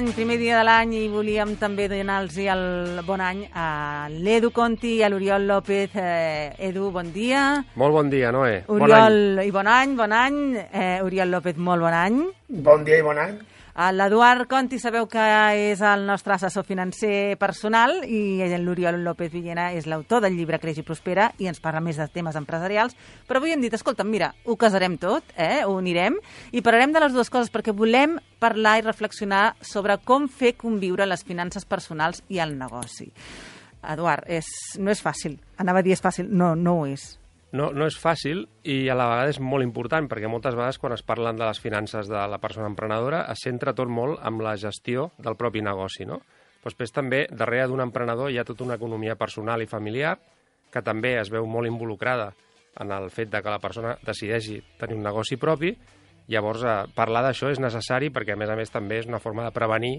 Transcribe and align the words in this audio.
L'any, 0.00 0.14
primer 0.16 0.38
dia 0.40 0.56
de 0.56 0.64
l'any 0.64 0.92
i 0.96 1.00
volíem 1.12 1.50
també 1.60 1.84
donar-los 1.90 2.36
el 2.40 3.02
bon 3.04 3.20
any 3.20 3.42
a 3.52 4.08
l'Edu 4.08 4.48
Conti 4.48 4.94
i 4.96 5.02
a 5.04 5.10
l'Oriol 5.12 5.44
López. 5.44 5.92
Eh, 5.92 6.70
Edu, 6.70 6.86
bon 6.94 7.10
dia. 7.12 7.42
Molt 7.76 7.92
bon 7.92 8.08
dia, 8.08 8.30
Noé. 8.32 8.62
Oriol, 8.72 9.18
bon 9.36 9.44
i 9.44 9.52
bon 9.52 9.68
any, 9.68 9.92
bon 9.98 10.14
any. 10.16 10.40
Eh, 10.72 11.04
Oriol 11.04 11.28
López, 11.36 11.60
molt 11.60 11.84
bon 11.84 11.92
any. 11.92 12.16
Bon 12.48 12.80
dia 12.88 12.96
i 12.96 13.04
bon 13.04 13.20
any. 13.20 13.36
L'Eduard 13.74 14.48
Conti 14.50 14.80
sabeu 14.82 15.06
que 15.08 15.22
és 15.70 15.80
el 15.84 16.02
nostre 16.08 16.34
assessor 16.34 16.64
financer 16.66 17.36
personal 17.38 18.00
i 18.02 18.42
l'Oriol 18.58 18.98
López 19.04 19.30
Villena 19.30 19.70
és 19.76 19.86
l'autor 19.86 20.24
del 20.24 20.34
llibre 20.34 20.58
Creix 20.58 20.80
i 20.82 20.86
Prospera 20.86 21.30
i 21.38 21.46
ens 21.46 21.62
parla 21.62 21.82
més 21.84 22.00
de 22.00 22.08
temes 22.10 22.36
empresarials. 22.36 22.96
Però 23.28 23.38
avui 23.38 23.54
hem 23.54 23.62
dit, 23.62 23.74
escolta, 23.74 24.04
mira, 24.04 24.32
ho 24.44 24.56
casarem 24.58 24.98
tot, 24.98 25.24
eh? 25.36 25.62
ho 25.64 25.76
unirem 25.78 26.18
i 26.50 26.64
parlarem 26.66 26.92
de 26.92 27.04
les 27.04 27.14
dues 27.14 27.30
coses 27.30 27.52
perquè 27.54 27.74
volem 27.76 28.18
parlar 28.42 28.78
i 28.80 28.84
reflexionar 28.86 29.54
sobre 29.62 30.00
com 30.02 30.26
fer 30.28 30.56
conviure 30.58 31.06
les 31.06 31.24
finances 31.24 31.64
personals 31.64 32.24
i 32.28 32.42
el 32.42 32.58
negoci. 32.58 33.10
Eduard, 33.80 34.26
és, 34.28 34.50
no 34.82 34.90
és 34.92 35.00
fàcil. 35.00 35.38
Anava 35.62 35.80
a 35.80 35.86
dir 35.86 35.94
és 35.94 36.02
fàcil. 36.04 36.28
No, 36.28 36.52
no 36.58 36.80
ho 36.80 36.86
és. 36.90 37.19
No, 37.52 37.72
no 37.74 37.86
és 37.90 37.96
fàcil 37.98 38.44
i 38.62 38.84
a 38.88 38.94
la 38.94 39.08
vegada 39.10 39.32
és 39.32 39.40
molt 39.42 39.66
important 39.66 40.06
perquè 40.10 40.28
moltes 40.30 40.54
vegades 40.54 40.78
quan 40.78 40.94
es 40.94 41.02
parlen 41.02 41.38
de 41.38 41.46
les 41.48 41.58
finances 41.58 42.06
de 42.10 42.20
la 42.30 42.38
persona 42.38 42.68
emprenedora 42.70 43.24
es 43.32 43.42
centra 43.42 43.74
tot 43.74 43.90
molt 43.90 44.20
amb 44.22 44.44
la 44.46 44.54
gestió 44.56 45.08
del 45.18 45.34
propi 45.40 45.62
negoci, 45.66 46.06
no? 46.06 46.20
Però 46.60 46.70
després 46.70 46.94
també 46.94 47.24
darrere 47.32 47.66
d'un 47.70 47.82
emprenedor 47.82 48.30
hi 48.30 48.38
ha 48.38 48.46
tota 48.46 48.62
una 48.68 48.76
economia 48.78 49.16
personal 49.18 49.64
i 49.64 49.70
familiar 49.70 50.14
que 50.70 50.82
també 50.86 51.16
es 51.18 51.32
veu 51.32 51.48
molt 51.50 51.66
involucrada 51.66 52.30
en 52.78 52.92
el 52.94 53.10
fet 53.10 53.32
de 53.32 53.40
que 53.42 53.50
la 53.50 53.58
persona 53.58 53.96
decideixi 54.06 54.60
tenir 54.78 54.94
un 54.96 55.02
negoci 55.02 55.36
propi. 55.40 55.72
Llavors, 56.30 56.62
eh, 56.62 56.76
parlar 56.94 57.24
d'això 57.26 57.50
és 57.50 57.58
necessari 57.58 58.12
perquè, 58.14 58.36
a 58.36 58.38
més 58.38 58.50
a 58.50 58.56
més, 58.56 58.70
també 58.70 59.00
és 59.00 59.08
una 59.10 59.18
forma 59.18 59.42
de 59.48 59.50
prevenir 59.56 59.96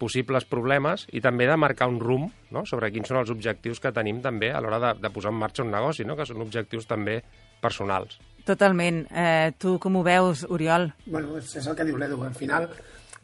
possibles 0.00 0.46
problemes 0.48 1.06
i 1.12 1.20
també 1.22 1.46
de 1.46 1.56
marcar 1.60 1.88
un 1.90 2.00
rumb 2.00 2.32
no? 2.54 2.64
sobre 2.68 2.90
quins 2.94 3.08
són 3.08 3.20
els 3.20 3.30
objectius 3.34 3.80
que 3.82 3.92
tenim 3.94 4.20
també 4.24 4.50
a 4.52 4.60
l'hora 4.62 4.80
de, 4.82 4.92
de 5.02 5.10
posar 5.14 5.32
en 5.32 5.40
marxa 5.40 5.64
un 5.64 5.72
negoci, 5.74 6.06
no? 6.08 6.16
que 6.18 6.26
són 6.28 6.42
objectius 6.42 6.88
també 6.90 7.20
personals. 7.62 8.18
Totalment. 8.46 9.04
Eh, 9.14 9.52
tu 9.62 9.76
com 9.82 10.00
ho 10.00 10.02
veus, 10.06 10.42
Oriol? 10.50 10.90
Bueno, 11.06 11.36
és, 11.38 11.54
és 11.60 11.68
el 11.70 11.78
que 11.78 11.86
diu 11.86 12.00
l'Edu. 12.00 12.18
Al 12.26 12.34
final, 12.34 12.66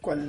quan 0.05 0.23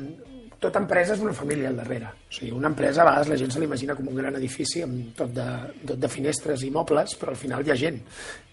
tota 0.59 0.81
empresa 0.81 1.15
és 1.15 1.21
una 1.23 1.33
família 1.35 1.69
al 1.71 1.77
darrere. 1.79 2.09
O 2.27 2.33
sigui, 2.35 2.51
una 2.55 2.67
empresa 2.71 3.01
a 3.01 3.07
vegades 3.07 3.29
la 3.31 3.37
gent 3.39 3.53
se 3.53 3.61
l'imagina 3.61 3.95
com 3.95 4.09
un 4.11 4.17
gran 4.19 4.35
edifici 4.35 4.83
amb 4.83 5.13
tot 5.17 5.31
de, 5.35 5.45
tot 5.87 6.01
de 6.01 6.09
finestres 6.11 6.65
i 6.67 6.71
mobles, 6.75 7.15
però 7.19 7.31
al 7.31 7.39
final 7.39 7.63
hi 7.63 7.71
ha 7.71 7.77
gent. 7.79 8.01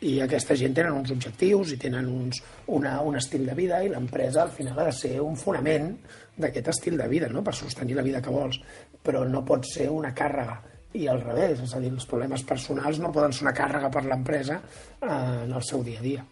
I 0.06 0.20
aquesta 0.22 0.54
gent 0.58 0.76
tenen 0.78 0.94
uns 0.94 1.10
objectius 1.14 1.74
i 1.74 1.80
tenen 1.82 2.06
uns, 2.12 2.38
una, 2.78 3.00
un 3.02 3.18
estil 3.18 3.46
de 3.50 3.58
vida 3.58 3.82
i 3.82 3.90
l'empresa 3.90 4.44
al 4.44 4.54
final 4.54 4.78
ha 4.78 4.86
de 4.86 4.94
ser 4.94 5.16
un 5.24 5.34
fonament 5.40 5.92
d'aquest 6.38 6.70
estil 6.76 6.96
de 7.00 7.10
vida, 7.10 7.28
no? 7.32 7.42
per 7.42 7.56
sostenir 7.58 7.98
la 7.98 8.06
vida 8.06 8.22
que 8.22 8.32
vols. 8.32 8.60
Però 9.02 9.26
no 9.26 9.44
pot 9.46 9.66
ser 9.66 9.90
una 9.90 10.14
càrrega 10.14 10.60
i 10.96 11.06
al 11.10 11.20
revés, 11.20 11.60
és 11.60 11.74
a 11.74 11.80
dir, 11.82 11.90
els 11.92 12.06
problemes 12.08 12.42
personals 12.46 13.02
no 13.02 13.12
poden 13.12 13.34
ser 13.34 13.44
una 13.44 13.56
càrrega 13.56 13.90
per 13.92 14.06
l'empresa 14.06 14.60
eh, 14.62 15.10
en 15.10 15.52
el 15.52 15.64
seu 15.66 15.82
dia 15.84 16.00
a 16.00 16.06
dia. 16.06 16.24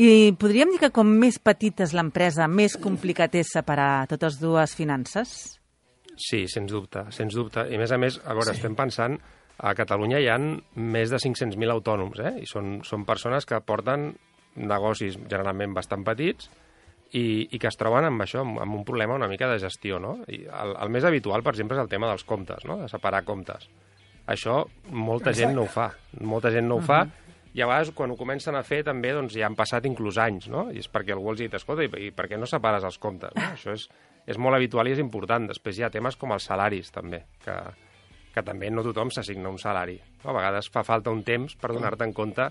I 0.00 0.32
podríem 0.40 0.70
dir 0.72 0.78
que 0.80 0.88
com 0.96 1.08
més 1.20 1.36
petita 1.44 1.84
és 1.84 1.92
l'empresa, 1.92 2.46
més 2.48 2.78
complicat 2.80 3.34
és 3.36 3.50
separar 3.52 4.06
totes 4.08 4.38
dues 4.40 4.72
finances? 4.72 5.34
Sí, 6.16 6.46
sens 6.48 6.72
dubte, 6.72 7.02
sens 7.12 7.36
dubte. 7.36 7.66
I 7.68 7.76
a 7.76 7.82
més 7.82 7.92
a 7.92 7.98
més, 8.00 8.16
a 8.24 8.32
veure, 8.32 8.54
sí. 8.54 8.62
estem 8.62 8.78
pensant, 8.78 9.18
a 9.60 9.74
Catalunya 9.76 10.22
hi 10.22 10.30
han 10.32 10.54
més 10.96 11.12
de 11.12 11.20
500.000 11.20 11.74
autònoms, 11.74 12.24
eh? 12.24 12.32
I 12.40 12.48
són, 12.48 12.78
són 12.86 13.04
persones 13.04 13.44
que 13.44 13.60
porten 13.60 14.08
negocis 14.56 15.20
generalment 15.20 15.76
bastant 15.76 16.04
petits 16.06 16.48
i, 17.12 17.50
i 17.52 17.60
que 17.60 17.68
es 17.68 17.76
troben 17.76 18.08
amb 18.08 18.24
això, 18.24 18.40
amb, 18.40 18.56
amb 18.64 18.80
un 18.80 18.88
problema 18.88 19.20
una 19.20 19.28
mica 19.28 19.52
de 19.52 19.60
gestió, 19.60 20.00
no? 20.00 20.16
I 20.32 20.46
el, 20.48 20.76
el 20.80 20.96
més 20.96 21.04
habitual, 21.04 21.44
per 21.44 21.58
exemple, 21.58 21.76
és 21.76 21.84
el 21.84 21.92
tema 21.92 22.08
dels 22.08 22.24
comptes, 22.24 22.64
no? 22.64 22.80
De 22.80 22.88
separar 22.88 23.20
comptes. 23.28 23.68
Això 24.32 24.62
molta 24.88 25.34
Exacte. 25.34 25.42
gent 25.44 25.58
no 25.60 25.68
ho 25.68 25.72
fa. 25.76 25.90
Molta 26.24 26.56
gent 26.56 26.72
no 26.72 26.80
ho 26.80 26.80
uh 26.80 26.88
-huh. 26.88 27.04
fa 27.04 27.29
i 27.54 27.62
a 27.62 27.66
vegades 27.66 27.90
quan 27.96 28.12
ho 28.12 28.16
comencen 28.18 28.54
a 28.54 28.62
fer 28.66 28.82
també 28.86 29.10
doncs, 29.16 29.34
ja 29.34 29.48
han 29.48 29.58
passat 29.58 29.86
inclús 29.88 30.20
anys, 30.22 30.48
no? 30.52 30.68
I 30.70 30.82
és 30.82 30.90
perquè 30.90 31.16
algú 31.16 31.32
els 31.32 31.40
ha 31.40 31.46
dit, 31.48 31.58
escolta, 31.58 31.86
i, 31.86 31.90
i 32.06 32.10
per 32.14 32.28
què 32.30 32.38
no 32.38 32.48
separes 32.50 32.86
els 32.86 32.98
comptes? 33.02 33.34
No? 33.34 33.50
Això 33.56 33.74
és, 33.74 33.88
és 34.30 34.38
molt 34.38 34.58
habitual 34.58 34.88
i 34.88 34.94
és 34.94 35.02
important. 35.02 35.48
Després 35.50 35.78
hi 35.78 35.86
ha 35.86 35.92
temes 35.92 36.18
com 36.20 36.34
els 36.36 36.46
salaris, 36.46 36.92
també, 36.94 37.24
que, 37.44 37.56
que 38.34 38.44
també 38.46 38.70
no 38.70 38.86
tothom 38.86 39.10
s'assigna 39.10 39.50
un 39.50 39.58
salari. 39.58 39.98
No? 40.22 40.30
A 40.30 40.36
vegades 40.38 40.70
fa 40.70 40.86
falta 40.86 41.10
un 41.10 41.24
temps 41.26 41.56
per 41.58 41.72
donar-te 41.74 42.06
en 42.06 42.14
compte 42.16 42.50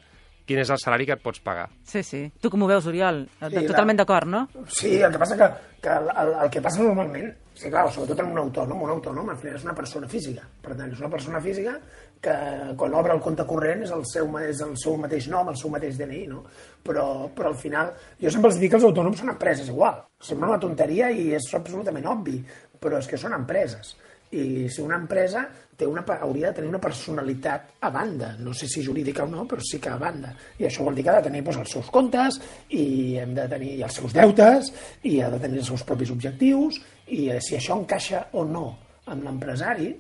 quin 0.50 0.58
és 0.64 0.70
el 0.74 0.80
salari 0.82 1.06
que 1.06 1.14
et 1.14 1.22
pots 1.22 1.42
pagar. 1.46 1.68
Sí, 1.86 2.02
sí. 2.02 2.24
Tu 2.42 2.50
com 2.50 2.64
ho 2.66 2.70
veus, 2.70 2.88
Oriol? 2.90 3.22
Sí, 3.38 3.66
Totalment 3.70 4.00
d'acord, 4.00 4.26
no? 4.26 4.48
Sí, 4.66 4.96
el 4.98 5.14
que 5.14 5.22
passa 5.22 5.38
que, 5.38 5.50
que 5.86 5.94
el, 5.94 6.10
el, 6.10 6.32
el 6.46 6.50
que 6.56 6.64
passa 6.66 6.82
normalment, 6.82 7.28
sí, 7.54 7.70
clar, 7.70 7.86
sobretot 7.94 8.24
en 8.24 8.32
un 8.34 8.42
autònom, 8.42 8.82
un 8.88 8.96
autònom 8.96 9.30
al 9.30 9.38
final 9.38 9.60
és 9.60 9.68
una 9.68 9.76
persona 9.78 10.10
física. 10.10 10.48
Per 10.64 10.74
tant, 10.74 10.90
és 10.90 11.04
una 11.04 11.12
persona 11.14 11.42
física 11.46 11.76
que 12.22 12.36
quan 12.80 12.96
obre 13.00 13.16
el 13.16 13.22
compte 13.24 13.46
corrent 13.48 13.86
és 13.86 13.94
el 13.96 14.04
seu, 14.10 14.28
és 14.44 14.60
el 14.66 14.76
seu 14.82 14.98
mateix 15.00 15.30
nom, 15.32 15.52
el 15.52 15.58
seu 15.60 15.72
mateix 15.72 15.98
DNI, 16.00 16.26
no? 16.28 16.44
Però, 16.84 17.06
però 17.36 17.54
al 17.54 17.60
final, 17.60 17.94
jo 18.20 18.34
sempre 18.34 18.52
els 18.52 18.60
dic 18.60 18.74
que 18.74 18.80
els 18.80 18.90
autònoms 18.90 19.24
són 19.24 19.34
empreses 19.36 19.72
igual. 19.72 20.04
Sembla 20.20 20.54
una 20.54 20.62
tonteria 20.62 21.10
i 21.12 21.30
és 21.38 21.48
absolutament 21.56 22.08
obvi, 22.12 22.42
però 22.80 23.00
és 23.00 23.08
que 23.08 23.20
són 23.20 23.38
empreses 23.38 23.96
i 24.32 24.70
si 24.70 24.82
una 24.82 24.98
empresa 25.00 25.48
té 25.80 25.88
una, 25.88 26.04
hauria 26.20 26.50
de 26.50 26.60
tenir 26.60 26.70
una 26.70 26.82
personalitat 26.82 27.80
a 27.82 27.90
banda, 27.90 28.34
no 28.38 28.54
sé 28.54 28.68
si 28.68 28.84
jurídica 28.86 29.24
o 29.24 29.30
no, 29.32 29.46
però 29.48 29.64
sí 29.64 29.80
que 29.82 29.90
a 29.90 29.98
banda. 29.98 30.34
I 30.60 30.68
això 30.68 30.84
vol 30.86 30.98
dir 30.98 31.06
que 31.06 31.14
ha 31.14 31.18
de 31.18 31.30
tenir 31.30 31.42
doncs, 31.42 31.62
els 31.64 31.74
seus 31.78 31.90
comptes 31.94 32.38
i 32.76 32.84
hem 33.18 33.34
de 33.38 33.48
tenir 33.50 33.72
els 33.88 33.98
seus 34.02 34.14
deutes 34.14 34.70
i 35.08 35.20
ha 35.24 35.32
de 35.34 35.40
tenir 35.42 35.64
els 35.64 35.72
seus 35.72 35.86
propis 35.88 36.12
objectius 36.14 36.78
i 37.08 37.32
si 37.42 37.58
això 37.58 37.80
encaixa 37.80 38.28
o 38.38 38.46
no 38.46 38.68
amb 39.14 39.26
l'empresari, 39.28 39.94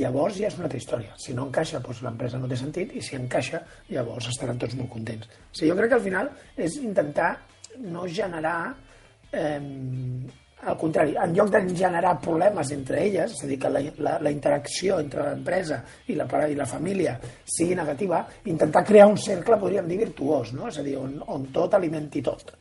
llavors 0.00 0.38
ja 0.40 0.48
és 0.50 0.56
una 0.58 0.66
altra 0.68 0.80
història. 0.80 1.18
Si 1.20 1.34
no 1.34 1.46
encaixa, 1.48 1.82
doncs 1.84 2.02
l'empresa 2.04 2.40
no 2.40 2.50
té 2.50 2.58
sentit 2.60 2.94
i 2.96 3.02
si 3.04 3.18
encaixa, 3.18 3.62
llavors 3.92 4.30
estaran 4.32 4.58
tots 4.62 4.76
molt 4.78 4.90
contents. 4.92 5.28
O 5.28 5.52
sigui, 5.52 5.70
jo 5.70 5.78
crec 5.78 5.92
que 5.92 6.00
al 6.00 6.06
final 6.08 6.32
és 6.56 6.80
intentar 6.82 7.30
no 7.84 8.06
generar 8.08 8.58
eh, 9.32 9.60
al 10.66 10.76
contrari, 10.78 11.14
en 11.20 11.34
lloc 11.36 11.50
de 11.52 11.60
generar 11.76 12.16
problemes 12.20 12.70
entre 12.72 13.02
elles, 13.04 13.34
és 13.36 13.44
a 13.44 13.48
dir, 13.50 13.58
que 13.60 13.70
la, 13.70 13.82
la, 14.02 14.16
la 14.24 14.32
interacció 14.32 14.98
entre 15.02 15.28
l'empresa 15.28 15.82
i 16.08 16.16
la, 16.16 16.26
i 16.48 16.56
la 16.58 16.66
família 16.66 17.16
sigui 17.44 17.76
negativa, 17.76 18.22
intentar 18.50 18.82
crear 18.86 19.06
un 19.10 19.18
cercle, 19.20 19.60
podríem 19.60 19.88
dir, 19.88 20.00
virtuós, 20.00 20.54
no? 20.56 20.70
és 20.72 20.80
a 20.80 20.86
dir, 20.86 20.96
on, 20.98 21.18
on 21.28 21.48
tot 21.54 21.76
alimenti 21.76 22.24
tot. 22.24 22.54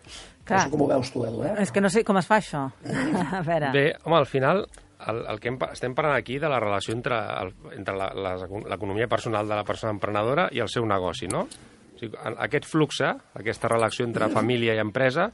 Clar. 0.45 0.59
No 0.59 0.63
sé 0.67 0.73
com 0.75 0.83
ho 0.85 0.89
veus 0.91 1.09
tu, 1.09 1.23
Edu, 1.25 1.41
eh? 1.47 1.53
És 1.63 1.71
que 1.73 1.81
no 1.81 1.89
sé 1.89 2.03
com 2.05 2.19
es 2.19 2.27
fa 2.29 2.37
això. 2.37 2.67
a 3.39 3.41
veure. 3.47 3.71
Bé, 3.73 3.85
home, 4.03 4.19
al 4.19 4.27
final, 4.29 4.65
el, 5.11 5.23
el 5.31 5.39
que 5.39 5.51
hem, 5.51 5.57
estem 5.71 5.95
parlant 5.97 6.17
aquí 6.17 6.37
de 6.41 6.49
la 6.51 6.59
relació 6.59 6.95
entre, 6.95 7.17
el, 7.41 7.53
entre 7.77 7.95
l'economia 7.95 9.09
personal 9.11 9.47
de 9.47 9.57
la 9.57 9.65
persona 9.67 9.93
emprenedora 9.95 10.49
i 10.55 10.61
el 10.63 10.71
seu 10.71 10.85
negoci, 10.89 11.29
no? 11.31 11.45
O 11.45 11.99
sigui, 11.99 12.15
aquest 12.47 12.67
flux, 12.67 13.01
aquesta 13.05 13.71
relació 13.71 14.07
entre 14.07 14.31
família 14.33 14.75
i 14.75 14.83
empresa, 14.83 15.29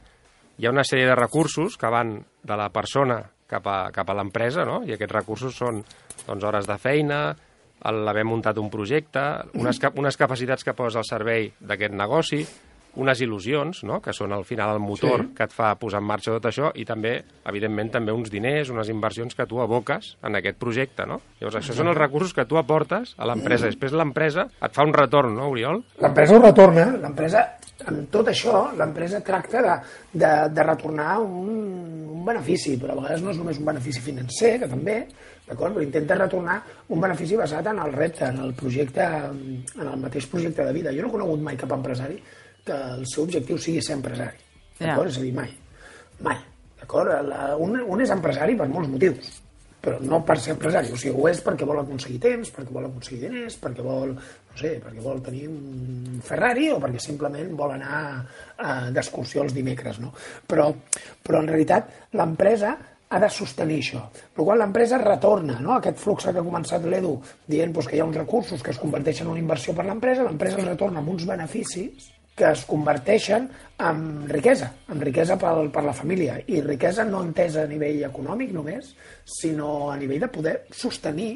hi 0.58 0.66
ha 0.66 0.72
una 0.74 0.84
sèrie 0.86 1.08
de 1.08 1.16
recursos 1.18 1.78
que 1.80 1.90
van 1.90 2.18
de 2.42 2.58
la 2.58 2.68
persona 2.70 3.22
cap 3.52 3.66
a, 3.68 3.78
cap 3.92 4.08
a 4.08 4.16
l'empresa, 4.16 4.64
no? 4.68 4.82
i 4.86 4.94
aquests 4.94 5.16
recursos 5.16 5.56
són 5.56 5.80
doncs, 6.26 6.44
hores 6.44 6.68
de 6.68 6.78
feina, 6.80 7.22
l'haver 7.82 8.24
muntat 8.28 8.58
un 8.62 8.70
projecte, 8.70 9.22
unes, 9.58 9.80
unes 9.98 10.18
capacitats 10.20 10.64
que 10.64 10.76
posa 10.78 11.00
al 11.02 11.08
servei 11.08 11.50
d'aquest 11.60 11.96
negoci, 11.98 12.44
unes 13.00 13.22
il·lusions, 13.24 13.82
no? 13.88 14.00
que 14.04 14.12
són 14.16 14.34
al 14.36 14.44
final 14.44 14.74
el 14.74 14.82
motor 14.82 15.24
sí. 15.24 15.28
que 15.36 15.46
et 15.48 15.54
fa 15.54 15.72
posar 15.80 16.02
en 16.02 16.08
marxa 16.08 16.34
tot 16.36 16.48
això, 16.50 16.72
i 16.76 16.84
també, 16.88 17.14
evidentment, 17.48 17.92
també 17.94 18.12
uns 18.12 18.30
diners, 18.32 18.72
unes 18.74 18.90
inversions 18.92 19.36
que 19.38 19.46
tu 19.48 19.62
aboques 19.64 20.14
en 20.26 20.36
aquest 20.38 20.58
projecte. 20.60 21.06
No? 21.08 21.20
Llavors, 21.40 21.62
això 21.62 21.76
són 21.78 21.92
els 21.92 21.98
recursos 21.98 22.34
que 22.36 22.46
tu 22.48 22.60
aportes 22.60 23.14
a 23.16 23.28
l'empresa. 23.30 23.70
Després 23.70 23.96
l'empresa 23.96 24.48
et 24.52 24.76
fa 24.76 24.86
un 24.86 24.94
retorn, 24.96 25.36
no, 25.38 25.48
Oriol? 25.54 25.82
L'empresa 26.02 26.36
ho 26.36 26.42
retorna. 26.42 26.86
L'empresa, 27.02 27.46
amb 27.88 28.04
tot 28.12 28.28
això, 28.32 28.66
l'empresa 28.76 29.22
tracta 29.24 29.64
de, 29.64 29.78
de, 30.12 30.32
de 30.52 30.68
retornar 30.68 31.16
un, 31.24 31.48
un 32.12 32.26
benefici, 32.28 32.76
però 32.80 32.96
a 32.96 33.00
vegades 33.00 33.24
no 33.24 33.32
és 33.32 33.40
només 33.40 33.62
un 33.62 33.70
benefici 33.72 34.04
financer, 34.04 34.58
que 34.60 34.68
també, 34.68 34.98
d'acord? 35.48 35.72
Però 35.72 35.86
intenta 35.86 36.20
retornar 36.20 36.60
un 36.92 37.00
benefici 37.00 37.40
basat 37.40 37.72
en 37.72 37.80
el 37.82 37.96
repte, 37.96 38.28
en 38.28 38.44
el 38.44 38.52
projecte, 38.58 39.08
en 39.08 39.88
el 39.88 39.98
mateix 40.04 40.28
projecte 40.28 40.68
de 40.68 40.76
vida. 40.76 40.92
Jo 40.92 41.06
no 41.06 41.10
he 41.10 41.16
conegut 41.16 41.44
mai 41.48 41.58
cap 41.58 41.72
empresari 41.74 42.20
que 42.66 42.78
el 42.96 43.06
seu 43.10 43.26
objectiu 43.26 43.58
sigui 43.58 43.82
ser 43.82 43.98
empresari. 43.98 44.42
D'acord? 44.78 45.08
Ja. 45.08 45.12
És 45.14 45.20
a 45.20 45.24
dir, 45.24 45.32
mai. 45.36 45.54
Mai. 46.22 46.42
D'acord? 46.82 47.32
Un, 47.62 47.80
un 47.94 48.04
és 48.04 48.12
empresari 48.14 48.56
per 48.58 48.68
molts 48.70 48.90
motius, 48.90 49.32
però 49.82 49.98
no 50.02 50.22
per 50.26 50.38
ser 50.42 50.54
empresari. 50.54 50.92
O 50.94 50.98
sigui, 50.98 51.14
ho 51.18 51.26
és 51.30 51.42
perquè 51.42 51.66
vol 51.68 51.82
aconseguir 51.82 52.20
temps, 52.22 52.52
perquè 52.54 52.74
vol 52.74 52.86
aconseguir 52.88 53.24
diners, 53.24 53.58
perquè 53.62 53.86
vol, 53.86 54.14
no 54.14 54.58
sé, 54.58 54.76
perquè 54.82 55.02
vol 55.02 55.22
tenir 55.26 55.48
un 55.50 56.22
Ferrari 56.26 56.70
o 56.74 56.78
perquè 56.82 57.02
simplement 57.02 57.52
vol 57.58 57.74
anar 57.78 57.98
uh, 58.22 58.88
d'excursió 58.94 59.42
els 59.46 59.54
dimecres, 59.56 59.98
no? 60.02 60.14
Però, 60.46 60.70
però 61.22 61.42
en 61.42 61.50
realitat 61.50 62.14
l'empresa 62.18 62.76
ha 63.12 63.18
de 63.20 63.28
sostenir 63.28 63.82
això. 63.82 64.06
Per 64.32 64.46
qual 64.46 64.62
l'empresa 64.62 64.96
retorna 65.02 65.58
no? 65.60 65.74
aquest 65.74 65.98
flux 66.00 66.24
que 66.24 66.32
ha 66.32 66.46
començat 66.46 66.86
l'Edu 66.88 67.18
dient 67.50 67.74
doncs, 67.74 67.90
que 67.90 67.98
hi 67.98 68.00
ha 68.00 68.08
uns 68.08 68.16
recursos 68.16 68.62
que 68.64 68.72
es 68.72 68.80
converteixen 68.80 69.26
en 69.26 69.34
una 69.34 69.42
inversió 69.42 69.74
per 69.76 69.84
l'empresa, 69.84 70.24
l'empresa 70.24 70.64
retorna 70.64 71.02
amb 71.02 71.12
uns 71.12 71.26
beneficis 71.28 72.08
que 72.36 72.48
es 72.48 72.64
converteixen 72.64 73.48
en 73.82 74.28
riquesa, 74.28 74.70
en 74.88 75.00
riquesa 75.00 75.36
per, 75.38 75.54
per 75.72 75.84
la 75.84 75.94
família. 75.96 76.38
I 76.46 76.62
riquesa 76.64 77.04
no 77.04 77.22
entesa 77.26 77.66
a 77.66 77.70
nivell 77.70 78.04
econòmic 78.08 78.52
només, 78.56 78.94
sinó 79.28 79.90
a 79.92 79.96
nivell 80.00 80.22
de 80.24 80.30
poder 80.32 80.56
sostenir 80.72 81.32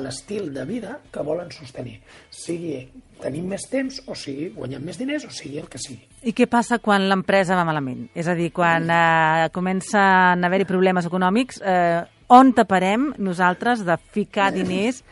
l'estil 0.00 0.48
de 0.54 0.64
vida 0.64 0.98
que 1.12 1.22
volen 1.22 1.50
sostenir. 1.52 1.98
Sigui 2.32 2.86
tenim 3.20 3.46
més 3.48 3.66
temps, 3.70 4.00
o 4.08 4.16
sigui 4.16 4.50
guanyem 4.54 4.84
més 4.84 4.98
diners, 5.00 5.26
o 5.28 5.32
sigui 5.32 5.60
el 5.60 5.68
que 5.70 5.80
sigui. 5.80 6.02
I 6.24 6.32
què 6.36 6.48
passa 6.50 6.80
quan 6.82 7.04
l'empresa 7.08 7.56
va 7.56 7.66
malament? 7.68 8.08
És 8.16 8.28
a 8.28 8.34
dir, 8.36 8.50
quan 8.56 8.88
eh, 8.90 9.50
comencen 9.54 10.00
a 10.00 10.48
haver-hi 10.48 10.68
problemes 10.68 11.08
econòmics, 11.08 11.60
eh, 11.60 12.00
on 12.32 12.54
taparem 12.56 13.12
nosaltres 13.20 13.84
de 13.84 13.96
ficar 14.16 14.50
diners 14.54 15.02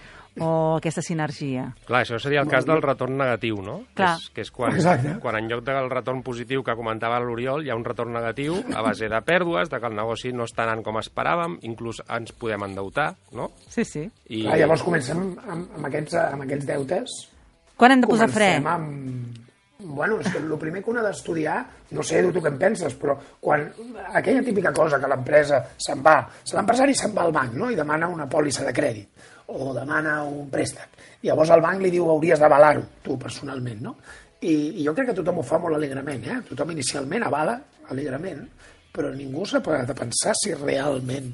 o 0.41 0.77
aquesta 0.79 1.03
sinergia. 1.05 1.67
Clar, 1.87 2.03
això 2.05 2.19
seria 2.23 2.43
el 2.45 2.51
cas 2.51 2.67
del 2.69 2.83
retorn 2.85 3.19
negatiu, 3.21 3.61
no? 3.65 3.83
Clar. 3.99 4.15
Que 4.17 4.23
és, 4.23 4.29
que 4.37 4.45
és 4.47 4.53
quan, 4.55 4.77
Exacte. 4.77 5.17
quan 5.23 5.37
en 5.39 5.51
lloc 5.51 5.65
del 5.67 5.91
retorn 5.93 6.23
positiu 6.25 6.65
que 6.65 6.77
comentava 6.79 7.21
l'Oriol, 7.21 7.67
hi 7.67 7.73
ha 7.73 7.77
un 7.79 7.85
retorn 7.85 8.15
negatiu 8.17 8.57
a 8.73 8.85
base 8.85 9.11
de 9.13 9.21
pèrdues, 9.27 9.71
de 9.73 9.81
que 9.81 9.91
el 9.91 9.99
negoci 9.99 10.33
no 10.33 10.49
està 10.49 10.65
anant 10.67 10.85
com 10.87 11.01
esperàvem, 11.01 11.59
inclús 11.69 12.03
ens 12.09 12.33
podem 12.33 12.69
endeutar, 12.71 13.13
no? 13.37 13.51
Sí, 13.69 13.85
sí. 13.85 14.07
I, 14.29 14.47
Clar, 14.47 14.59
llavors 14.65 14.87
comencem 14.87 15.21
amb, 15.43 15.69
amb, 15.77 15.87
aquests, 15.91 16.19
amb 16.23 16.47
aquests 16.47 16.69
deutes 16.69 17.21
Quan 17.83 17.97
hem 17.97 18.03
de 18.05 18.07
posar 18.07 18.29
fre? 18.31 18.49
Amb... 18.63 19.32
Bueno, 19.85 20.21
és 20.21 20.31
que 20.31 20.39
el 20.39 20.53
primer 20.59 20.83
que 20.83 20.91
un 20.93 20.99
ha 21.01 21.05
d'estudiar, 21.05 21.59
no 21.97 22.03
sé 22.07 22.23
tu 22.33 22.41
què 22.41 22.53
en 22.53 22.59
penses, 22.61 22.95
però 22.99 23.17
quan 23.41 23.67
aquella 24.15 24.43
típica 24.47 24.73
cosa 24.73 25.01
que 25.03 25.11
l'empresa 25.11 25.63
se'n 25.77 26.03
va, 26.05 26.17
l'empresari 26.53 26.95
se'n 26.95 27.15
va 27.17 27.27
al 27.27 27.35
banc 27.35 27.57
no? 27.59 27.71
i 27.71 27.79
demana 27.79 28.09
una 28.09 28.29
pòlissa 28.31 28.67
de 28.69 28.75
crèdit 28.77 29.29
o 29.53 29.73
demana 29.75 30.23
un 30.25 30.49
préstec. 30.51 31.01
I 31.23 31.31
llavors 31.31 31.51
el 31.55 31.63
banc 31.65 31.83
li 31.83 31.91
diu 31.93 32.09
hauries 32.11 32.41
d'avalar-ho, 32.41 32.85
tu 33.03 33.19
personalment, 33.21 33.81
no? 33.83 33.97
I, 34.43 34.55
I 34.81 34.87
jo 34.87 34.95
crec 34.95 35.11
que 35.11 35.19
tothom 35.19 35.39
ho 35.43 35.47
fa 35.47 35.59
molt 35.63 35.77
alegrement, 35.77 36.25
eh? 36.27 36.41
Tothom 36.49 36.73
inicialment 36.75 37.27
avala 37.29 37.59
alegrement, 37.93 38.43
però 38.95 39.13
ningú 39.15 39.45
s'ha 39.47 39.63
parat 39.65 39.91
a 39.93 39.99
pensar 39.99 40.35
si 40.39 40.55
realment 40.55 41.31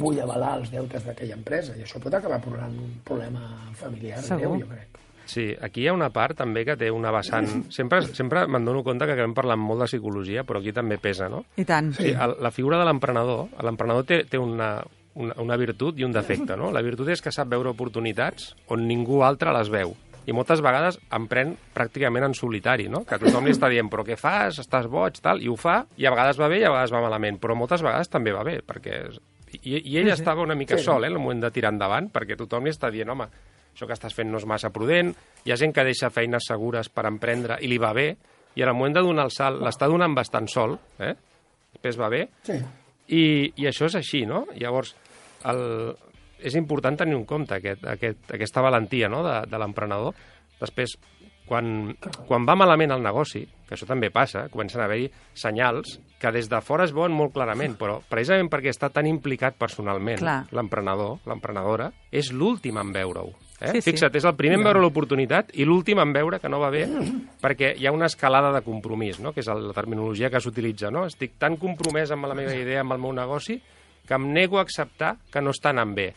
vull 0.00 0.18
avalar 0.22 0.56
els 0.60 0.72
deutes 0.72 1.04
d'aquella 1.04 1.36
empresa 1.36 1.76
i 1.76 1.84
això 1.84 2.00
pot 2.00 2.14
acabar 2.16 2.40
provocant 2.40 2.78
un 2.80 2.94
problema 3.04 3.44
familiar 3.76 4.22
Segur. 4.24 4.40
greu, 4.40 4.60
jo 4.62 4.70
crec. 4.70 5.01
Sí, 5.26 5.50
aquí 5.62 5.82
hi 5.84 5.88
ha 5.88 5.94
una 5.94 6.10
part 6.12 6.36
també 6.38 6.64
que 6.66 6.76
té 6.76 6.90
una 6.90 7.12
vessant... 7.14 7.48
Sempre, 7.72 8.02
sempre 8.14 8.46
me'n 8.50 8.64
dono 8.66 8.82
compte 8.84 9.06
que 9.06 9.14
acabem 9.14 9.34
parlant 9.34 9.60
molt 9.62 9.80
de 9.84 9.90
psicologia, 9.90 10.42
però 10.44 10.58
aquí 10.60 10.72
també 10.72 10.98
pesa, 10.98 11.28
no? 11.32 11.44
I 11.56 11.64
tant. 11.68 11.92
Sí, 11.96 12.10
el, 12.12 12.36
la 12.42 12.50
figura 12.50 12.78
de 12.80 12.86
l'emprenedor, 12.88 13.46
l'emprenedor 13.62 14.04
té, 14.08 14.22
té 14.28 14.38
una, 14.38 14.74
una, 15.14 15.36
una 15.40 15.56
virtut 15.60 15.98
i 16.00 16.04
un 16.04 16.12
defecte, 16.12 16.56
no? 16.58 16.72
La 16.74 16.82
virtut 16.82 17.08
és 17.14 17.22
que 17.22 17.32
sap 17.32 17.48
veure 17.52 17.70
oportunitats 17.72 18.54
on 18.74 18.86
ningú 18.88 19.22
altre 19.22 19.52
les 19.56 19.70
veu. 19.72 19.94
I 20.22 20.30
moltes 20.30 20.60
vegades 20.62 21.00
emprèn 21.10 21.56
pràcticament 21.74 22.22
en 22.28 22.34
solitari, 22.38 22.84
no? 22.90 23.00
Que 23.06 23.16
tothom 23.18 23.46
li 23.48 23.50
està 23.56 23.66
dient, 23.72 23.88
però 23.90 24.04
què 24.06 24.14
fas? 24.18 24.60
Estàs 24.62 24.86
boig, 24.86 25.16
tal? 25.22 25.40
I 25.42 25.48
ho 25.50 25.56
fa, 25.58 25.80
i 25.98 26.06
a 26.06 26.12
vegades 26.14 26.38
va 26.38 26.46
bé 26.52 26.60
i 26.60 26.66
a 26.66 26.70
vegades 26.70 26.92
va 26.94 27.00
malament, 27.02 27.40
però 27.42 27.56
moltes 27.58 27.82
vegades 27.82 28.10
també 28.12 28.30
va 28.34 28.44
bé, 28.46 28.60
perquè... 28.66 29.00
I, 29.62 29.80
i 29.82 29.96
ell 30.00 30.08
estava 30.14 30.40
una 30.46 30.54
mica 30.54 30.78
Sí. 30.78 30.84
sol, 30.86 31.02
eh, 31.04 31.08
en 31.10 31.16
el 31.16 31.18
moment 31.20 31.42
de 31.42 31.50
tirar 31.52 31.72
endavant, 31.74 32.06
perquè 32.14 32.38
tothom 32.38 32.64
li 32.64 32.70
està 32.72 32.88
dient, 32.94 33.10
home, 33.12 33.26
això 33.72 33.86
que 33.88 33.96
estàs 33.96 34.14
fent 34.14 34.30
no 34.30 34.38
és 34.38 34.46
massa 34.46 34.70
prudent, 34.70 35.14
hi 35.44 35.52
ha 35.52 35.56
gent 35.56 35.72
que 35.74 35.84
deixa 35.84 36.10
feines 36.10 36.46
segures 36.48 36.88
per 36.92 37.06
emprendre 37.08 37.58
i 37.60 37.70
li 37.70 37.78
va 37.80 37.92
bé, 37.96 38.10
i 38.54 38.62
en 38.62 38.68
el 38.68 38.74
moment 38.76 38.94
de 38.98 39.02
donar 39.06 39.24
el 39.24 39.32
salt 39.32 39.62
l'està 39.64 39.88
donant 39.88 40.14
bastant 40.14 40.48
sol, 40.48 40.76
eh? 41.00 41.14
després 41.72 41.98
va 41.98 42.08
bé, 42.12 42.26
Sí. 42.44 42.58
i, 43.08 43.22
I 43.56 43.66
això 43.70 43.86
és 43.88 43.96
així, 43.96 44.26
no? 44.28 44.44
Llavors, 44.60 44.94
el, 45.48 45.62
és 46.42 46.54
important 46.58 46.96
tenir 46.98 47.16
en 47.16 47.24
compte 47.24 47.56
aquest, 47.56 47.84
aquest, 47.86 48.28
aquesta 48.34 48.62
valentia 48.62 49.08
no? 49.08 49.22
de, 49.24 49.40
de 49.48 49.58
l'emprenedor. 49.58 50.14
Després, 50.60 50.94
quan, 51.48 51.94
quan 52.28 52.44
va 52.46 52.54
malament 52.58 52.92
el 52.94 53.02
negoci, 53.02 53.42
que 53.66 53.74
això 53.74 53.86
també 53.88 54.10
passa, 54.14 54.46
comencen 54.52 54.80
a 54.82 54.84
haver-hi 54.86 55.08
senyals 55.34 55.96
que 56.20 56.30
des 56.34 56.48
de 56.50 56.60
fora 56.62 56.84
es 56.86 56.92
veuen 56.94 57.14
molt 57.16 57.32
clarament, 57.34 57.74
però 57.80 58.00
precisament 58.10 58.50
perquè 58.52 58.70
està 58.70 58.90
tan 58.94 59.08
implicat 59.10 59.56
personalment 59.58 60.20
l'emprenedor, 60.54 61.18
l'emprenedora, 61.26 61.90
és 62.12 62.30
l'últim 62.32 62.78
en 62.78 62.92
veure-ho. 62.94 63.32
Eh? 63.62 63.70
Sí, 63.76 63.80
sí. 63.80 63.92
Fixa't, 63.92 64.16
és 64.18 64.24
el 64.26 64.34
primer 64.34 64.56
en 64.58 64.64
veure 64.66 64.80
l'oportunitat 64.82 65.52
i 65.54 65.66
l'últim 65.68 66.00
en 66.02 66.10
veure 66.14 66.40
que 66.42 66.50
no 66.50 66.58
va 66.58 66.72
bé, 66.74 66.82
perquè 67.44 67.72
hi 67.78 67.86
ha 67.86 67.92
una 67.94 68.08
escalada 68.10 68.50
de 68.56 68.64
compromís, 68.66 69.20
no? 69.22 69.30
que 69.30 69.38
és 69.44 69.46
la 69.46 69.76
terminologia 69.76 70.32
que 70.32 70.40
s'utilitza. 70.42 70.90
No? 70.90 71.04
Estic 71.06 71.36
tan 71.38 71.56
compromès 71.62 72.10
amb 72.10 72.26
la 72.26 72.34
meva 72.38 72.56
idea, 72.58 72.82
amb 72.82 72.96
el 72.96 73.02
meu 73.04 73.14
negoci, 73.14 73.60
que 74.02 74.18
em 74.18 74.26
nego 74.34 74.58
a 74.58 74.66
acceptar 74.66 75.14
que 75.30 75.42
no 75.44 75.54
està 75.54 75.70
anant 75.70 75.94
bé. 75.94 76.08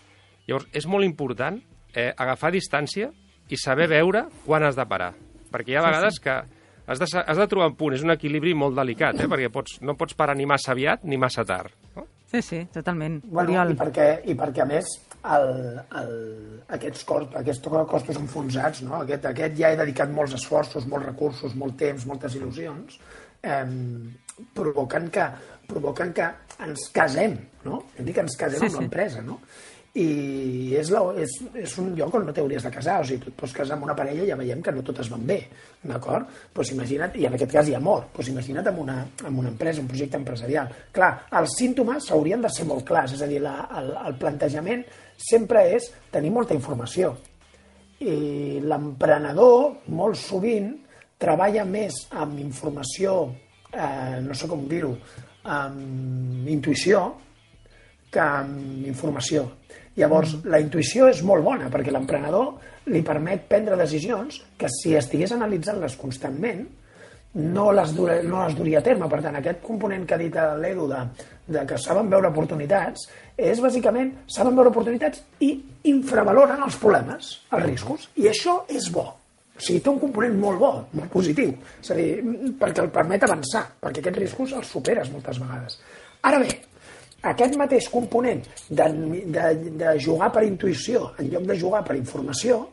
Llavors, 0.47 0.65
és 0.73 0.89
molt 0.89 1.05
important 1.05 1.61
eh, 1.93 2.11
agafar 2.17 2.51
distància 2.55 3.11
i 3.49 3.61
saber 3.61 3.87
veure 3.93 4.25
quan 4.45 4.65
has 4.65 4.77
de 4.77 4.85
parar. 4.89 5.13
Perquè 5.53 5.75
hi 5.75 5.77
ha 5.77 5.85
vegades 5.85 6.17
que 6.19 6.33
has 6.85 7.01
de, 7.01 7.07
has 7.21 7.37
de 7.37 7.47
trobar 7.49 7.69
un 7.71 7.77
punt, 7.77 7.93
és 7.93 8.03
un 8.05 8.13
equilibri 8.13 8.55
molt 8.57 8.77
delicat, 8.77 9.21
eh? 9.21 9.29
perquè 9.29 9.53
pots, 9.53 9.79
no 9.85 9.93
pots 9.97 10.17
parar 10.17 10.35
ni 10.37 10.49
massa 10.49 10.73
aviat 10.73 11.05
ni 11.05 11.21
massa 11.21 11.45
tard. 11.45 11.73
No? 11.95 12.09
Sí, 12.25 12.41
sí, 12.41 12.63
totalment. 12.73 13.21
Bueno, 13.25 13.53
Oriol. 13.53 13.75
i, 13.75 13.77
perquè, 13.79 14.07
I 14.25 14.35
perquè, 14.37 14.65
a 14.65 14.69
més, 14.69 14.89
el, 15.33 15.51
el, 15.99 16.15
aquests, 16.77 17.03
costos, 17.07 17.35
aquests 17.41 17.69
costos 17.89 18.19
enfonsats, 18.21 18.83
no? 18.85 19.01
aquest, 19.01 19.27
aquest 19.31 19.57
ja 19.59 19.73
he 19.73 19.79
dedicat 19.79 20.13
molts 20.13 20.37
esforços, 20.37 20.87
molts 20.91 21.09
recursos, 21.09 21.55
molt 21.57 21.77
temps, 21.81 22.05
moltes 22.09 22.37
il·lusions, 22.37 22.99
eh, 23.45 23.61
provoquen, 24.53 25.09
que, 25.13 25.29
provoquen 25.69 26.13
que 26.15 26.31
ens 26.65 26.89
casem, 26.95 27.37
no? 27.65 27.85
Hem 27.97 28.09
dit 28.09 28.15
que 28.15 28.25
ens 28.25 28.35
casem 28.39 28.59
Sí, 28.59 28.67
amb 28.67 28.75
sí. 28.75 28.83
l'empresa, 28.83 29.23
no? 29.25 29.39
I 29.95 30.75
és, 30.75 30.89
la, 30.91 30.99
és, 31.23 31.33
és 31.55 31.73
un 31.79 31.93
lloc 31.95 32.17
on 32.17 32.25
no 32.27 32.33
t'hauries 32.35 32.65
de 32.67 32.71
casar, 32.73 32.97
o 32.99 33.05
sigui, 33.07 33.21
tu 33.23 33.29
et 33.31 33.37
pots 33.39 33.53
casar 33.55 33.77
amb 33.77 33.85
una 33.87 33.95
parella 33.95 34.25
i 34.25 34.27
ja 34.27 34.35
veiem 34.35 34.59
que 34.63 34.73
no 34.75 34.83
totes 34.83 35.07
van 35.07 35.23
bé, 35.23 35.37
d'acord? 35.87 36.27
Doncs 36.51 36.73
imagina't, 36.75 37.15
i 37.15 37.29
en 37.29 37.37
aquest 37.37 37.53
cas 37.53 37.69
hi 37.71 37.77
ha 37.77 37.79
amor, 37.79 38.09
doncs 38.11 38.33
imagina't 38.33 38.67
amb 38.73 38.81
una, 38.83 38.97
amb 39.23 39.39
una 39.39 39.53
empresa, 39.53 39.79
un 39.79 39.87
projecte 39.87 40.19
empresarial. 40.19 40.73
Clar, 40.91 41.13
els 41.39 41.55
símptomes 41.61 42.11
haurien 42.11 42.43
de 42.43 42.51
ser 42.51 42.67
molt 42.67 42.83
clars, 42.87 43.15
és 43.15 43.23
a 43.23 43.31
dir, 43.31 43.39
la, 43.45 43.55
el, 43.79 43.93
el 44.09 44.19
plantejament 44.19 44.83
sempre 45.17 45.65
és 45.75 45.89
tenir 46.11 46.31
molta 46.33 46.55
informació. 46.57 47.13
I 48.03 48.59
l'emprenedor, 48.63 49.85
molt 49.95 50.19
sovint, 50.19 50.73
treballa 51.21 51.63
més 51.65 52.05
amb 52.11 52.39
informació, 52.43 53.31
eh, 53.71 54.19
no 54.21 54.35
sé 54.35 54.49
com 54.51 54.67
dir-ho, 54.67 54.95
amb 55.45 56.49
intuïció, 56.51 57.05
que 58.11 58.21
amb 58.21 58.87
informació. 58.87 59.45
Llavors, 59.95 60.35
mm. 60.35 60.51
la 60.51 60.59
intuïció 60.63 61.09
és 61.11 61.21
molt 61.23 61.43
bona 61.45 61.69
perquè 61.71 61.93
l'emprenedor 61.93 62.89
li 62.91 63.01
permet 63.05 63.47
prendre 63.49 63.77
decisions 63.79 64.41
que 64.59 64.69
si 64.71 64.95
estigués 64.95 65.33
analitzant-les 65.35 65.95
constantment 65.99 66.65
no 67.35 67.71
les, 67.75 67.91
dura, 67.95 68.15
no 68.23 68.43
les 68.45 68.55
duria 68.55 68.79
a 68.79 68.85
terme. 68.85 69.09
Per 69.11 69.19
tant, 69.23 69.35
aquest 69.39 69.61
component 69.65 70.05
que 70.07 70.15
ha 70.15 70.21
dit 70.21 70.37
l'Edu 70.61 70.87
de, 70.91 71.01
de 71.57 71.65
que 71.67 71.79
saben 71.81 72.09
veure 72.11 72.31
oportunitats 72.31 73.09
és 73.35 73.61
bàsicament 73.63 74.13
saben 74.31 74.55
veure 74.55 74.71
oportunitats 74.71 75.21
i 75.43 75.51
infravaloren 75.91 76.63
els 76.65 76.79
problemes, 76.81 77.31
els 77.51 77.65
riscos. 77.65 78.09
I 78.21 78.29
això 78.31 78.61
és 78.71 78.87
bo. 78.93 79.07
O 79.55 79.63
sigui, 79.63 79.79
té 79.79 79.91
un 79.91 79.99
component 80.01 80.35
molt 80.39 80.59
bo, 80.59 80.71
molt 80.99 81.11
positiu. 81.11 81.53
És 81.79 81.91
a 81.91 81.99
dir, 81.99 82.09
perquè 82.59 82.83
el 82.83 82.91
permet 82.95 83.23
avançar, 83.23 83.65
perquè 83.83 84.03
aquests 84.03 84.23
riscos 84.23 84.55
els 84.59 84.71
superes 84.71 85.11
moltes 85.13 85.39
vegades. 85.39 85.77
Ara 86.27 86.41
bé, 86.43 86.49
aquest 87.31 87.55
mateix 87.59 87.87
component 87.91 88.43
de, 88.69 88.87
de, 89.35 89.45
de 89.79 89.93
jugar 90.03 90.31
per 90.35 90.43
intuïció 90.47 91.11
en 91.19 91.31
lloc 91.31 91.47
de 91.51 91.59
jugar 91.59 91.83
per 91.87 91.95
informació 91.97 92.65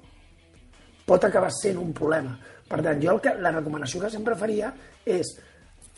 pot 1.12 1.28
acabar 1.28 1.52
sent 1.52 1.78
un 1.81 1.92
problema. 1.97 2.35
Per 2.69 2.81
tant, 2.81 3.00
jo 3.04 3.16
el 3.16 3.21
que, 3.23 3.37
la 3.45 3.52
recomanació 3.52 4.00
que 4.00 4.12
sempre 4.12 4.38
faria 4.38 4.73
és 5.04 5.35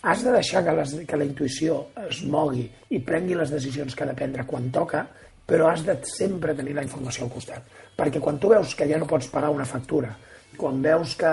has 0.04 0.22
de 0.24 0.32
deixar 0.34 0.64
que, 0.66 0.74
les, 0.76 0.94
que 1.08 1.16
la 1.16 1.24
intuïció 1.24 1.78
es 2.02 2.20
mogui 2.28 2.66
i 2.92 3.00
prengui 3.00 3.38
les 3.38 3.52
decisions 3.54 3.94
que 3.94 4.04
ha 4.04 4.10
de 4.10 4.16
prendre 4.18 4.44
quan 4.44 4.68
toca, 4.74 5.06
però 5.48 5.70
has 5.70 5.84
de 5.86 5.96
sempre 6.08 6.54
tenir 6.56 6.74
la 6.76 6.84
informació 6.84 7.24
al 7.24 7.32
costat. 7.32 7.64
Perquè 7.96 8.20
quan 8.20 8.40
tu 8.40 8.50
veus 8.52 8.74
que 8.76 8.88
ja 8.90 8.98
no 9.00 9.08
pots 9.08 9.30
pagar 9.32 9.52
una 9.54 9.64
factura, 9.68 10.12
quan 10.58 10.82
veus 10.84 11.14
que, 11.20 11.32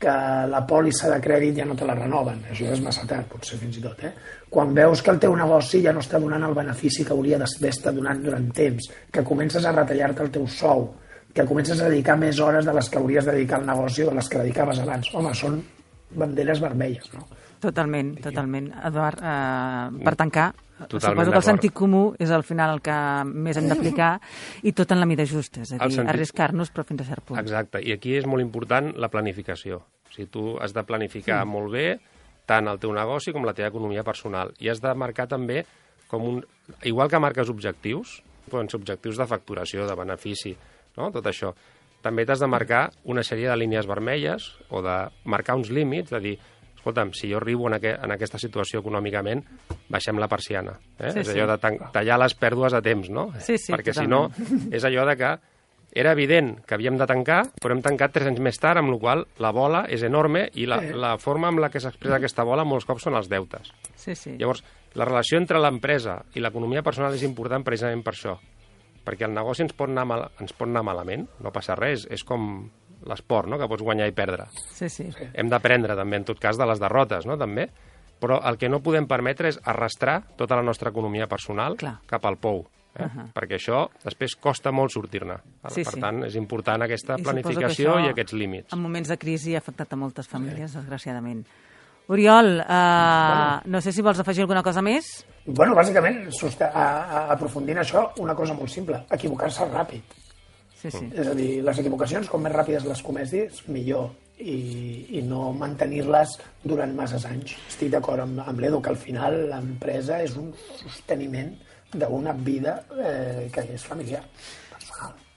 que 0.00 0.14
la 0.52 0.62
pòlissa 0.70 1.10
de 1.12 1.18
crèdit 1.24 1.58
ja 1.60 1.66
no 1.66 1.76
te 1.78 1.88
la 1.88 1.96
renoven, 1.98 2.44
això 2.52 2.70
és 2.70 2.82
massa 2.84 3.06
tard, 3.10 3.26
potser 3.32 3.58
fins 3.60 3.80
i 3.80 3.84
tot, 3.84 4.06
eh? 4.06 4.12
quan 4.50 4.74
veus 4.76 5.02
que 5.02 5.14
el 5.14 5.20
teu 5.22 5.34
negoci 5.38 5.82
ja 5.84 5.94
no 5.94 6.02
està 6.04 6.20
donant 6.22 6.46
el 6.46 6.56
benefici 6.56 7.04
que 7.06 7.14
hauria 7.16 7.38
d'haver 7.42 7.74
estat 7.74 7.96
donant 7.96 8.22
durant 8.22 8.50
temps, 8.54 8.90
que 9.10 9.26
comences 9.26 9.66
a 9.66 9.74
retallar-te 9.76 10.26
el 10.26 10.34
teu 10.38 10.46
sou, 10.50 10.88
que 11.34 11.46
comences 11.46 11.80
a 11.80 11.90
dedicar 11.90 12.16
més 12.18 12.40
hores 12.42 12.66
de 12.66 12.74
les 12.74 12.88
que 12.90 12.98
hauries 12.98 13.26
de 13.26 13.36
dedicar 13.36 13.60
al 13.60 13.68
negoci 13.68 14.02
o 14.04 14.10
de 14.10 14.16
les 14.18 14.28
que 14.28 14.40
dedicaves 14.42 14.80
abans. 14.82 15.12
Home, 15.14 15.34
són 15.34 15.60
banderes 16.10 16.62
vermelles, 16.62 17.12
no? 17.14 17.26
Totalment, 17.60 18.14
totalment. 18.24 18.70
Eduard, 18.88 19.20
eh, 19.20 20.04
per 20.04 20.16
tancar, 20.16 20.50
Totalment 20.88 21.26
suposo 21.26 21.32
que 21.32 21.36
el 21.36 21.44
sentit 21.44 21.74
comú 21.76 22.02
és 22.16 22.30
al 22.32 22.42
final 22.46 22.72
el 22.76 22.80
que 22.80 22.96
més 23.28 23.58
hem 23.60 23.66
d'aplicar 23.68 24.14
i 24.68 24.72
tot 24.72 24.94
en 24.94 25.02
la 25.02 25.08
mida 25.08 25.26
justa, 25.28 25.60
és 25.60 25.74
a 25.74 25.76
dir, 25.76 25.98
sentit- 25.98 26.14
arriscar-nos 26.14 26.72
però 26.72 26.86
fins 26.88 27.04
a 27.04 27.08
cert 27.10 27.26
punt. 27.28 27.40
Exacte, 27.42 27.82
i 27.84 27.92
aquí 27.92 28.14
és 28.16 28.28
molt 28.28 28.40
important 28.40 28.94
la 28.96 29.10
planificació. 29.12 29.82
O 30.08 30.14
sigui, 30.14 30.30
tu 30.32 30.46
has 30.62 30.72
de 30.72 30.84
planificar 30.88 31.42
mm. 31.44 31.52
molt 31.52 31.74
bé 31.74 31.84
tant 32.48 32.66
el 32.66 32.80
teu 32.82 32.94
negoci 32.96 33.34
com 33.36 33.44
la 33.46 33.54
teva 33.54 33.68
economia 33.70 34.02
personal. 34.06 34.54
I 34.58 34.72
has 34.72 34.80
de 34.82 34.94
marcar 34.98 35.28
també 35.30 35.62
com 36.10 36.24
un... 36.26 36.40
Igual 36.88 37.10
que 37.12 37.20
marques 37.22 37.52
objectius, 37.52 38.18
poden 38.50 38.70
ser 38.70 38.80
objectius 38.80 39.20
de 39.20 39.28
facturació, 39.30 39.86
de 39.86 39.94
benefici, 39.98 40.56
no? 40.96 41.10
tot 41.10 41.26
això. 41.26 41.54
també 42.02 42.24
t'has 42.24 42.40
de 42.40 42.48
marcar 42.48 42.90
una 43.04 43.22
sèrie 43.22 43.48
de 43.50 43.56
línies 43.60 43.86
vermelles 43.86 44.46
o 44.70 44.80
de 44.80 44.96
marcar 45.24 45.56
uns 45.56 45.68
límits, 45.68 46.10
de 46.10 46.20
dir, 46.20 46.38
escolta'm, 46.76 47.12
si 47.12 47.28
jo 47.28 47.36
arribo 47.36 47.68
en, 47.68 47.74
aqu 47.76 47.90
en 47.92 48.14
aquesta 48.14 48.38
situació 48.40 48.80
econòmicament, 48.80 49.42
baixem 49.92 50.16
la 50.16 50.28
persiana. 50.32 50.78
Eh? 50.98 51.10
Sí, 51.12 51.20
és 51.20 51.28
sí. 51.28 51.34
allò 51.36 51.50
de 51.52 51.58
tallar 51.92 52.16
les 52.22 52.34
pèrdues 52.40 52.72
a 52.72 52.80
temps, 52.80 53.10
no? 53.12 53.26
Sí, 53.38 53.58
sí, 53.58 53.72
Perquè 53.74 53.92
totalment. 53.92 54.32
si 54.32 54.56
no, 54.56 54.70
és 54.72 54.86
allò 54.88 55.04
de 55.10 55.16
que 55.20 55.34
era 55.92 56.12
evident 56.12 56.54
que 56.64 56.76
havíem 56.78 56.96
de 56.96 57.06
tancar, 57.10 57.42
però 57.60 57.74
hem 57.74 57.82
tancat 57.82 58.12
tres 58.14 58.30
anys 58.30 58.40
més 58.40 58.58
tard, 58.62 58.78
amb 58.78 58.94
la 58.94 58.98
qual 59.02 59.24
la 59.42 59.50
bola 59.52 59.84
és 59.90 60.04
enorme 60.06 60.46
i 60.54 60.64
la, 60.70 60.80
la 60.94 61.16
forma 61.18 61.50
amb 61.50 61.60
la 61.60 61.68
que 61.68 61.82
s'expressa 61.82 62.16
aquesta 62.16 62.46
bola 62.46 62.64
molts 62.64 62.86
cops 62.88 63.04
són 63.08 63.18
els 63.18 63.28
deutes. 63.28 63.74
Sí, 63.96 64.14
sí. 64.14 64.36
Llavors, 64.38 64.62
la 64.94 65.04
relació 65.04 65.36
entre 65.36 65.60
l'empresa 65.60 66.20
i 66.34 66.40
l'economia 66.40 66.84
personal 66.86 67.12
és 67.12 67.26
important 67.26 67.66
precisament 67.66 68.06
per 68.06 68.14
això. 68.14 68.38
Perquè 69.06 69.26
el 69.26 69.34
negoci 69.34 69.64
ens 69.64 69.74
pot 69.76 69.88
anar, 69.88 70.04
mal, 70.08 70.26
ens 70.42 70.52
pot 70.56 70.68
anar 70.68 70.82
malament, 70.86 71.26
no 71.40 71.52
passa 71.54 71.76
res, 71.78 72.06
és 72.10 72.24
com 72.26 72.68
l'esport, 73.08 73.48
no?, 73.48 73.58
que 73.58 73.68
pots 73.70 73.84
guanyar 73.84 74.10
i 74.10 74.16
perdre. 74.16 74.50
Sí, 74.76 74.90
sí. 74.92 75.08
Hem 75.32 75.48
d'aprendre 75.48 75.96
també, 75.96 76.20
en 76.20 76.26
tot 76.28 76.40
cas, 76.42 76.58
de 76.60 76.68
les 76.68 76.82
derrotes, 76.82 77.26
no?, 77.28 77.38
també. 77.40 77.70
Però 78.20 78.36
el 78.44 78.58
que 78.60 78.68
no 78.68 78.82
podem 78.84 79.06
permetre 79.08 79.48
és 79.48 79.56
arrastrar 79.64 80.18
tota 80.36 80.58
la 80.58 80.64
nostra 80.66 80.92
economia 80.92 81.24
personal 81.26 81.78
Clar. 81.80 81.94
cap 82.06 82.26
al 82.28 82.36
pou. 82.36 82.66
Eh? 82.90 83.06
Ahà. 83.06 83.24
Perquè 83.32 83.56
això 83.56 83.84
després 84.02 84.34
costa 84.36 84.72
molt 84.74 84.92
sortir-ne. 84.92 85.38
Sí, 85.70 85.84
per 85.86 85.94
sí. 85.94 86.02
tant, 86.02 86.24
és 86.26 86.36
important 86.36 86.84
aquesta 86.84 87.16
I 87.16 87.24
planificació 87.24 87.94
això, 87.94 88.04
i 88.04 88.12
aquests 88.12 88.36
límits. 88.36 88.74
En 88.74 88.82
moments 88.82 89.08
de 89.08 89.16
crisi 89.20 89.54
ha 89.54 89.62
afectat 89.62 89.94
a 89.94 90.00
moltes 90.00 90.28
famílies, 90.28 90.74
desgraciadament. 90.76 91.46
Oriol, 92.10 92.56
uh, 92.58 93.60
no 93.70 93.80
sé 93.80 93.92
si 93.94 94.02
vols 94.02 94.18
afegir 94.18 94.42
alguna 94.42 94.64
cosa 94.66 94.82
més. 94.82 95.10
Bueno, 95.46 95.76
bàsicament, 95.78 96.24
a, 96.66 96.66
a, 96.72 97.20
aprofundint 97.36 97.78
això, 97.78 98.08
una 98.18 98.34
cosa 98.34 98.56
molt 98.58 98.72
simple, 98.72 98.98
equivocar-se 99.14 99.68
ràpid. 99.70 100.16
Sí, 100.80 100.90
sí. 100.90 101.04
És 101.14 101.28
a 101.30 101.36
dir, 101.38 101.60
les 101.62 101.78
equivocacions, 101.82 102.26
com 102.32 102.42
més 102.42 102.54
ràpides 102.56 102.88
les 102.88 103.02
cometis, 103.06 103.62
millor. 103.68 104.10
I, 104.40 104.54
i 105.18 105.20
no 105.20 105.50
mantenir-les 105.52 106.30
durant 106.64 106.94
masses 106.96 107.26
anys. 107.28 107.52
Estic 107.68 107.90
d'acord 107.92 108.22
amb, 108.24 108.38
amb 108.40 108.62
l'Edu, 108.64 108.78
que 108.80 108.88
al 108.88 108.96
final 108.96 109.36
l'empresa 109.50 110.16
és 110.24 110.32
un 110.40 110.46
sosteniment 110.78 111.50
d'una 111.92 112.32
vida 112.32 112.78
eh, 112.96 113.50
que 113.52 113.66
és 113.74 113.84
familiar, 113.84 114.22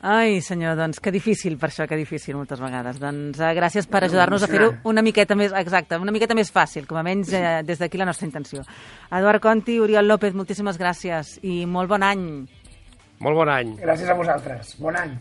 Ai, 0.04 0.42
senyor, 0.44 0.76
doncs 0.76 1.00
que 1.00 1.14
difícil 1.16 1.56
per 1.56 1.70
això, 1.70 1.86
que 1.88 1.96
difícil 1.96 2.36
moltes 2.36 2.60
vegades. 2.60 2.98
Doncs 3.00 3.40
uh, 3.40 3.54
gràcies 3.56 3.88
per 3.88 4.02
ajudar-nos 4.04 4.44
a 4.44 4.50
fer-ho 4.52 4.74
una 4.92 5.00
miqueta 5.06 5.38
més, 5.40 5.56
exacte, 5.56 5.96
una 5.96 6.12
miqueta 6.12 6.36
més 6.36 6.52
fàcil, 6.52 6.84
com 6.90 7.00
a 7.00 7.06
menys 7.08 7.32
eh, 7.32 7.62
des 7.64 7.80
d'aquí 7.80 8.02
la 8.02 8.10
nostra 8.10 8.28
intenció. 8.28 8.66
Eduard 9.08 9.40
Conti, 9.40 9.80
Oriol 9.80 10.12
López, 10.12 10.36
moltíssimes 10.36 10.76
gràcies 10.82 11.38
i 11.48 11.64
molt 11.64 11.88
bon 11.96 12.04
any. 12.04 12.28
Molt 13.24 13.40
bon 13.40 13.48
any. 13.48 13.78
Gràcies 13.80 14.12
a 14.12 14.20
vosaltres. 14.20 14.76
Bon 14.84 15.00
any. 15.00 15.16